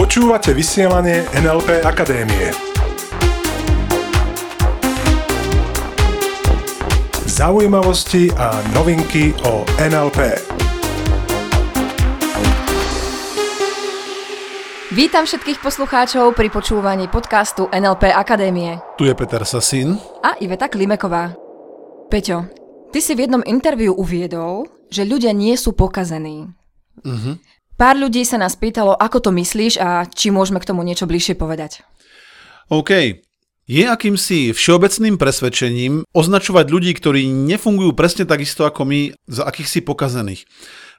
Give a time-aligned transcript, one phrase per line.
[0.00, 2.48] Počúvate vysielanie NLP Akadémie.
[7.28, 10.40] Zaujímavosti a novinky o NLP.
[14.96, 18.80] Vítam všetkých poslucháčov pri počúvaní podcastu NLP Akadémie.
[18.96, 20.00] Tu je Peter Sasín.
[20.24, 21.36] A Iveta Klimeková.
[22.08, 22.48] Peťo,
[22.88, 26.61] ty si v jednom interviu uviedol, že ľudia nie sú pokazení.
[27.00, 27.40] Uh-huh.
[27.80, 31.34] Pár ľudí sa nás pýtalo, ako to myslíš a či môžeme k tomu niečo bližšie
[31.34, 31.80] povedať.
[32.68, 33.24] OK.
[33.62, 39.00] Je akýmsi všeobecným presvedčením označovať ľudí, ktorí nefungujú presne takisto ako my,
[39.30, 40.44] za akýchsi pokazených.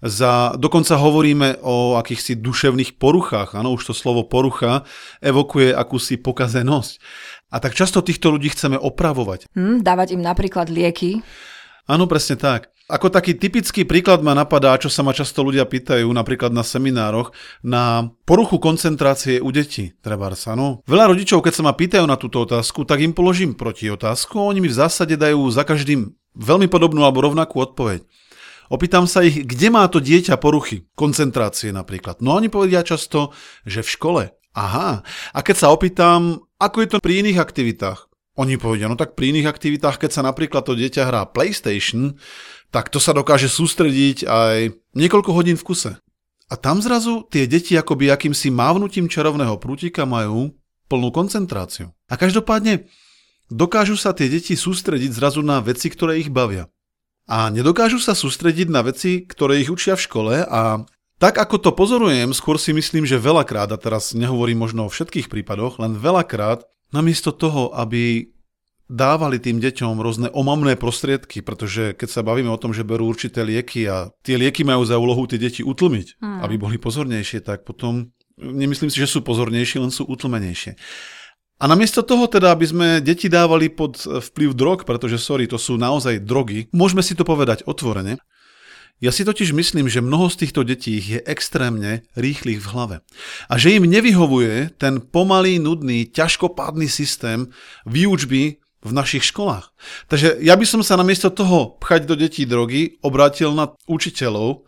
[0.00, 3.52] Za, dokonca hovoríme o akýchsi duševných poruchách.
[3.56, 4.88] Áno, už to slovo porucha
[5.20, 6.92] evokuje akúsi pokazenosť.
[7.52, 9.52] A tak často týchto ľudí chceme opravovať.
[9.52, 11.20] Hm, dávať im napríklad lieky.
[11.84, 12.72] Áno, presne tak.
[12.90, 17.30] Ako taký typický príklad ma napadá, čo sa ma často ľudia pýtajú, napríklad na seminároch,
[17.62, 19.94] na poruchu koncentrácie u detí.
[20.02, 20.82] Treba sa, no.
[20.90, 24.50] Veľa rodičov, keď sa ma pýtajú na túto otázku, tak im položím proti otázku a
[24.50, 28.02] oni mi v zásade dajú za každým veľmi podobnú alebo rovnakú odpoveď.
[28.70, 32.22] Opýtam sa ich, kde má to dieťa poruchy, koncentrácie napríklad.
[32.22, 33.34] No oni povedia často,
[33.66, 34.22] že v škole.
[34.54, 35.02] Aha.
[35.34, 39.34] A keď sa opýtam, ako je to pri iných aktivitách, oni povedia, no tak pri
[39.34, 42.14] iných aktivitách, keď sa napríklad to dieťa hrá PlayStation,
[42.70, 44.56] tak to sa dokáže sústrediť aj
[44.94, 45.92] niekoľko hodín v kuse.
[46.50, 50.54] A tam zrazu tie deti akoby akýmsi mávnutím čarovného prútika majú
[50.90, 51.94] plnú koncentráciu.
[52.10, 52.90] A každopádne
[53.46, 56.66] dokážu sa tie deti sústrediť zrazu na veci, ktoré ich bavia.
[57.30, 60.82] A nedokážu sa sústrediť na veci, ktoré ich učia v škole a
[61.20, 65.28] tak ako to pozorujem, skôr si myslím, že veľakrát, a teraz nehovorím možno o všetkých
[65.28, 66.64] prípadoch, len veľakrát
[66.96, 68.32] namiesto toho, aby
[68.90, 73.46] dávali tým deťom rôzne omamné prostriedky, pretože keď sa bavíme o tom, že berú určité
[73.46, 76.42] lieky a tie lieky majú za úlohu tie deti utlmiť, hmm.
[76.42, 80.74] aby boli pozornejšie, tak potom nemyslím si, že sú pozornejšie, len sú utlmenejšie.
[81.60, 85.78] A namiesto toho teda, aby sme deti dávali pod vplyv drog, pretože sorry, to sú
[85.78, 88.18] naozaj drogy, môžeme si to povedať otvorene,
[89.00, 92.96] ja si totiž myslím, že mnoho z týchto detí je extrémne rýchlych v hlave.
[93.48, 97.48] A že im nevyhovuje ten pomalý, nudný, ťažkopádny systém
[97.88, 99.76] výučby v našich školách.
[100.08, 104.64] Takže ja by som sa namiesto toho pchať do detí drogy obrátil na učiteľov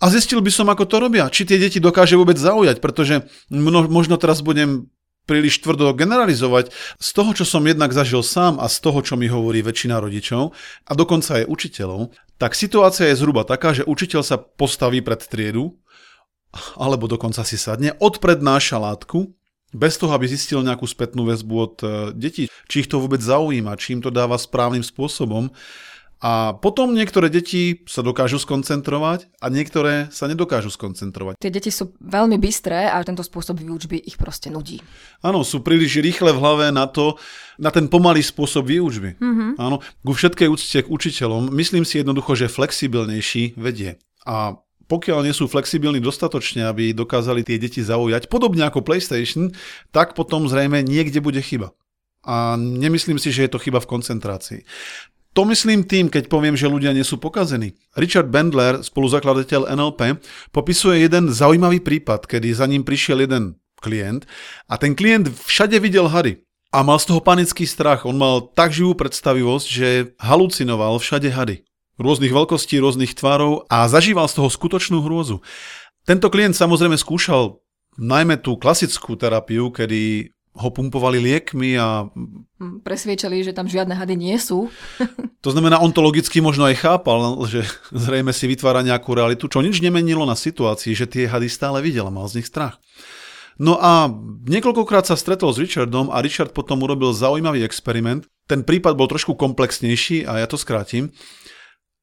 [0.00, 1.28] a zistil by som, ako to robia.
[1.28, 4.88] Či tie deti dokáže vôbec zaujať, pretože možno teraz budem
[5.28, 6.74] príliš tvrdo generalizovať.
[6.98, 10.50] Z toho, čo som jednak zažil sám a z toho, čo mi hovorí väčšina rodičov
[10.88, 12.10] a dokonca aj učiteľov,
[12.42, 15.78] tak situácia je zhruba taká, že učiteľ sa postaví pred triedu
[16.76, 19.32] alebo dokonca si sadne, odprednáša látku,
[19.72, 23.80] bez toho, aby zistil nejakú spätnú väzbu od e, detí, či ich to vôbec zaujíma,
[23.80, 25.50] či im to dáva správnym spôsobom
[26.22, 31.34] a potom niektoré deti sa dokážu skoncentrovať a niektoré sa nedokážu skoncentrovať.
[31.42, 34.78] Tie deti sú veľmi bystré a tento spôsob výučby ich proste nudí.
[35.18, 37.18] Áno, sú príliš rýchle v hlave na to,
[37.58, 39.18] na ten pomalý spôsob výučby.
[39.18, 39.58] Mm-hmm.
[39.58, 43.98] Áno, ku všetkej úcte k učiteľom, myslím si jednoducho, že flexibilnejší vedie.
[44.22, 49.52] A pokiaľ nie sú flexibilní dostatočne, aby dokázali tie deti zaujať, podobne ako PlayStation,
[49.94, 51.74] tak potom zrejme niekde bude chyba.
[52.22, 54.60] A nemyslím si, že je to chyba v koncentrácii.
[55.32, 57.72] To myslím tým, keď poviem, že ľudia nie sú pokazení.
[57.96, 60.20] Richard Bendler, spoluzakladateľ NLP,
[60.52, 64.28] popisuje jeden zaujímavý prípad, kedy za ním prišiel jeden klient
[64.68, 66.44] a ten klient všade videl hady.
[66.72, 68.08] A mal z toho panický strach.
[68.08, 69.88] On mal tak živú predstavivosť, že
[70.20, 71.64] halucinoval všade hady.
[72.02, 75.40] Rôznych veľkostí, rôznych tvarov a zažíval z toho skutočnú hrôzu.
[76.02, 77.62] Tento klient samozrejme skúšal
[77.96, 82.04] najmä tú klasickú terapiu, kedy ho pumpovali liekmi a...
[82.12, 84.68] Hm, presviečali, že tam žiadne hady nie sú.
[85.44, 89.64] to znamená, on to logicky možno aj chápal, že zrejme si vytvára nejakú realitu, čo
[89.64, 92.76] nič nemenilo na situácii, že tie hady stále videl a mal z nich strach.
[93.60, 94.08] No a
[94.48, 98.28] niekoľkokrát sa stretol s Richardom a Richard potom urobil zaujímavý experiment.
[98.48, 101.12] Ten prípad bol trošku komplexnejší a ja to skrátim.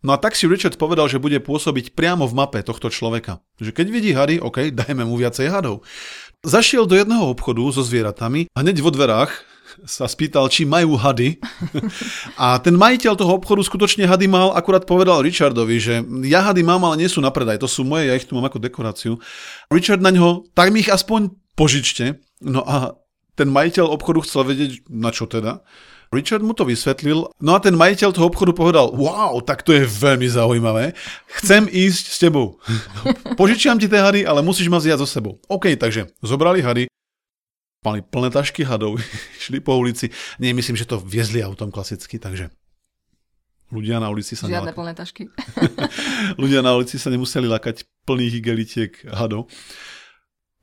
[0.00, 3.44] No a tak si Richard povedal, že bude pôsobiť priamo v mape tohto človeka.
[3.60, 5.84] Že keď vidí hady, OK, dajme mu viacej hadov.
[6.40, 9.28] Zašiel do jedného obchodu so zvieratami a hneď vo dverách
[9.84, 11.38] sa spýtal, či majú hady.
[12.42, 15.94] A ten majiteľ toho obchodu skutočne hady mal, akurát povedal Richardovi, že
[16.26, 18.50] ja hady mám, ale nie sú na predaj, to sú moje, ja ich tu mám
[18.50, 19.12] ako dekoráciu.
[19.70, 22.18] Richard na ňo, tak mi ich aspoň požičte.
[22.42, 22.98] No a
[23.38, 25.62] ten majiteľ obchodu chcel vedieť, na čo teda.
[26.10, 29.86] Richard mu to vysvetlil, no a ten majiteľ toho obchodu povedal, wow, tak to je
[29.86, 30.90] veľmi zaujímavé,
[31.38, 32.58] chcem ísť s tebou.
[33.38, 35.38] Požičiam ti tie hady, ale musíš ma vziať so sebou.
[35.46, 36.90] OK, takže zobrali hady,
[37.86, 38.98] mali plné tašky hadov,
[39.46, 40.10] šli po ulici.
[40.42, 42.50] Nie, myslím, že to viezli autom klasicky, takže
[43.70, 45.30] ľudia na ulici sa Žiadne plné tašky.
[46.42, 49.46] ľudia na ulici sa nemuseli lakať plných igelitiek hadov.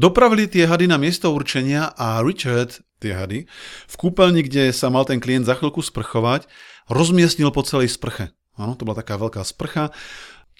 [0.00, 3.44] Dopravili tie hady na miesto určenia a Richard, tie hady,
[3.84, 6.48] v kúpeľni, kde sa mal ten klient za chvíľku sprchovať,
[6.88, 8.32] rozmiestnil po celej sprche.
[8.56, 9.92] Áno, to bola taká veľká sprcha.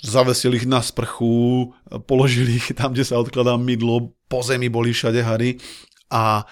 [0.04, 1.72] Zavesili ich na sprchu,
[2.04, 5.56] položili ich tam, kde sa odkladá mydlo, po zemi boli všade hady
[6.12, 6.44] a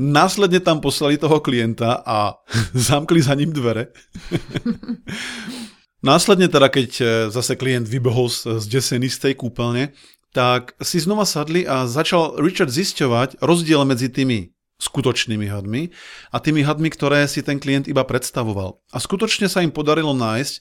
[0.00, 2.40] Následne tam poslali toho klienta a
[2.88, 3.92] zamkli za ním dvere.
[6.02, 9.92] Následne teda, keď e, zase klient vybehol zdesený z tej kúpeľne,
[10.32, 14.52] tak si znova sadli a začal Richard zisťovať rozdiel medzi tými
[14.82, 15.94] skutočnými hadmi
[16.34, 18.82] a tými hadmi, ktoré si ten klient iba predstavoval.
[18.90, 20.58] A skutočne sa im podarilo nájsť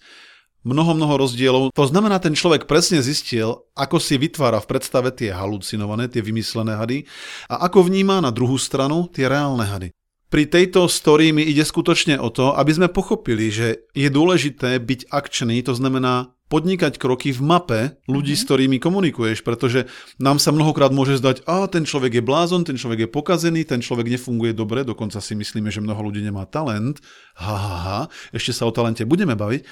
[0.61, 1.63] mnoho, mnoho rozdielov.
[1.73, 6.77] To znamená, ten človek presne zistil, ako si vytvára v predstave tie halucinované, tie vymyslené
[6.77, 7.09] hady
[7.49, 9.89] a ako vníma na druhú stranu tie reálne hady.
[10.31, 15.11] Pri tejto story mi ide skutočne o to, aby sme pochopili, že je dôležité byť
[15.11, 17.81] akčný, to znamená podnikať kroky v mape
[18.11, 18.43] ľudí, mm-hmm.
[18.43, 19.87] s ktorými komunikuješ, pretože
[20.19, 23.79] nám sa mnohokrát môže zdať, a ten človek je blázon, ten človek je pokazený, ten
[23.79, 26.99] človek nefunguje dobre, dokonca si myslíme, že mnoho ľudí nemá talent.
[27.39, 27.99] Ha, ha, ha,
[28.35, 29.63] ešte sa o talente budeme baviť.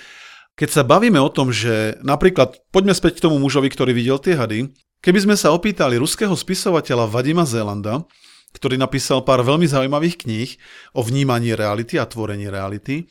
[0.56, 4.40] Keď sa bavíme o tom, že napríklad, poďme späť k tomu mužovi, ktorý videl tie
[4.40, 4.72] hady,
[5.04, 8.08] keby sme sa opýtali ruského spisovateľa Vadima Zélanda,
[8.56, 10.50] ktorý napísal pár veľmi zaujímavých kníh
[10.98, 13.08] o vnímaní reality a tvorení reality,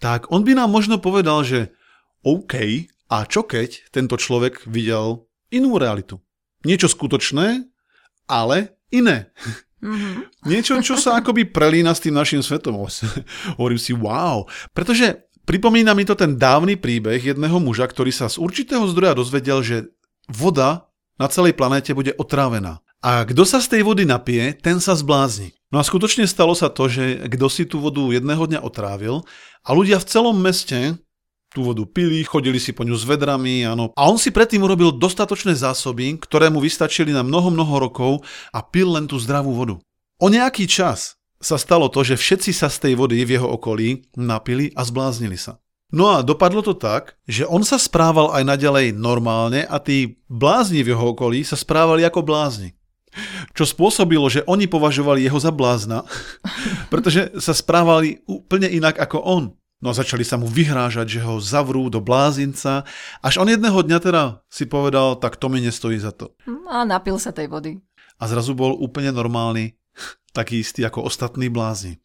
[0.00, 1.70] tak on by nám možno povedal, že
[2.26, 6.20] OK, a čo keď tento človek videl inú realitu?
[6.64, 7.64] Niečo skutočné,
[8.28, 9.32] ale iné.
[9.80, 10.14] Mm-hmm.
[10.50, 12.76] Niečo, čo sa akoby prelína s tým našim svetom.
[13.58, 14.44] Hovorím si, wow.
[14.76, 19.64] Pretože Pripomína mi to ten dávny príbeh jedného muža, ktorý sa z určitého zdroja dozvedel,
[19.64, 19.88] že
[20.28, 22.84] voda na celej planéte bude otrávená.
[23.00, 25.56] A kto sa z tej vody napije, ten sa zblázni.
[25.72, 29.24] No a skutočne stalo sa to, že kto si tú vodu jedného dňa otrávil
[29.64, 31.00] a ľudia v celom meste
[31.52, 33.90] tú vodu pili, chodili si po ňu s vedrami, áno.
[33.96, 38.12] A on si predtým urobil dostatočné zásoby, ktoré mu vystačili na mnoho, mnoho rokov
[38.52, 39.76] a pil len tú zdravú vodu.
[40.20, 44.10] O nejaký čas sa stalo to, že všetci sa z tej vody v jeho okolí
[44.18, 45.62] napili a zbláznili sa.
[45.88, 50.84] No a dopadlo to tak, že on sa správal aj naďalej normálne a tí blázni
[50.84, 52.76] v jeho okolí sa správali ako blázni.
[53.56, 56.04] Čo spôsobilo, že oni považovali jeho za blázna,
[56.92, 59.44] pretože sa správali úplne inak ako on.
[59.78, 62.82] No a začali sa mu vyhrážať, že ho zavrú do blázinca,
[63.22, 66.34] až on jedného dňa teda si povedal, tak to mi nestojí za to.
[66.66, 67.78] A napil sa tej vody.
[68.18, 69.78] A zrazu bol úplne normálny
[70.36, 72.02] taký istý ako ostatní blázni.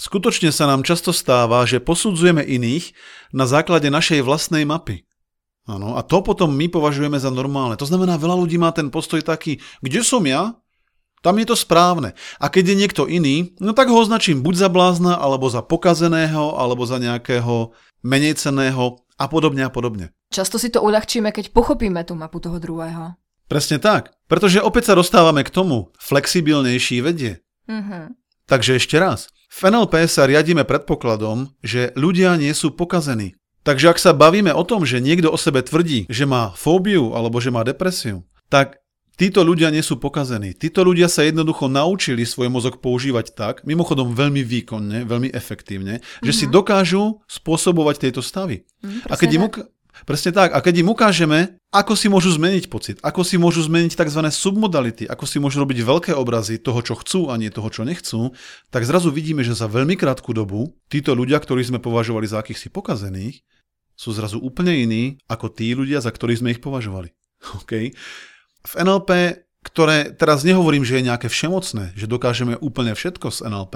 [0.00, 2.96] Skutočne sa nám často stáva, že posudzujeme iných
[3.36, 5.04] na základe našej vlastnej mapy.
[5.68, 7.76] Ano, a to potom my považujeme za normálne.
[7.76, 10.56] To znamená, veľa ľudí má ten postoj taký, kde som ja?
[11.20, 12.16] Tam je to správne.
[12.40, 16.56] A keď je niekto iný, no tak ho označím buď za blázna, alebo za pokazeného,
[16.56, 20.16] alebo za nejakého menej ceného a podobne a podobne.
[20.32, 23.20] Často si to uľahčíme, keď pochopíme tú mapu toho druhého.
[23.50, 24.16] Presne tak.
[24.30, 25.92] Pretože opäť sa dostávame k tomu.
[26.00, 27.44] Flexibilnejší vedie.
[27.68, 28.16] Mm-hmm.
[28.48, 29.28] Takže ešte raz.
[29.50, 33.34] V NLP sa riadíme predpokladom, že ľudia nie sú pokazení.
[33.60, 37.42] Takže ak sa bavíme o tom, že niekto o sebe tvrdí, že má fóbiu alebo
[37.44, 38.79] že má depresiu, tak
[39.20, 40.56] títo ľudia nie sú pokazení.
[40.56, 46.24] Títo ľudia sa jednoducho naučili svoj mozog používať tak, mimochodom veľmi výkonne, veľmi efektívne, mm-hmm.
[46.24, 46.52] že si mhm.
[46.56, 48.64] dokážu spôsobovať tieto stavy.
[48.80, 49.44] Mm, a keď im,
[50.08, 50.56] Presne tak.
[50.56, 54.22] A keď im ukážeme, ako si môžu zmeniť pocit, ako si môžu zmeniť tzv.
[54.32, 58.32] submodality, ako si môžu robiť veľké obrazy toho, čo chcú a nie toho, čo nechcú,
[58.72, 62.72] tak zrazu vidíme, že za veľmi krátku dobu títo ľudia, ktorí sme považovali za akýchsi
[62.72, 63.44] pokazených,
[63.92, 67.12] sú zrazu úplne iní ako tí ľudia, za ktorých sme ich považovali.
[67.64, 67.92] Okay?
[68.66, 73.74] V NLP, ktoré teraz nehovorím, že je nejaké všemocné, že dokážeme úplne všetko z NLP,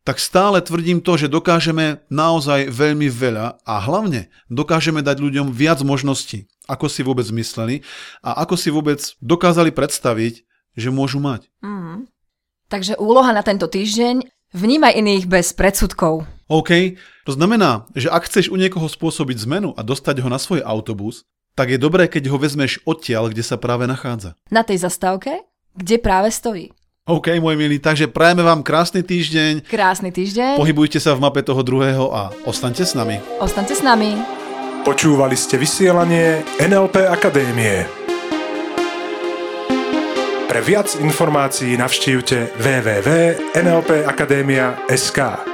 [0.00, 5.84] tak stále tvrdím to, že dokážeme naozaj veľmi veľa a hlavne dokážeme dať ľuďom viac
[5.84, 7.84] možností, ako si vôbec mysleli
[8.24, 10.42] a ako si vôbec dokázali predstaviť,
[10.72, 11.52] že môžu mať.
[11.60, 12.08] Mm.
[12.70, 14.24] Takže úloha na tento týždeň
[14.56, 16.24] vnímaj iných bez predsudkov.
[16.50, 20.64] OK, to znamená, že ak chceš u niekoho spôsobiť zmenu a dostať ho na svoj
[20.64, 24.34] autobus, tak je dobré, keď ho vezmeš odtiaľ, kde sa práve nachádza.
[24.48, 25.42] Na tej zastávke,
[25.76, 26.72] kde práve stojí.
[27.10, 29.66] OK, môj milý, takže prajeme vám krásny týždeň.
[29.66, 30.54] Krásny týždeň.
[30.54, 33.18] Pohybujte sa v mape toho druhého a ostaňte s nami.
[33.42, 34.14] Ostaňte s nami.
[34.86, 37.82] Počúvali ste vysielanie NLP Akadémie.
[40.46, 45.49] Pre viac informácií navštívte www.nlpakademia.sk.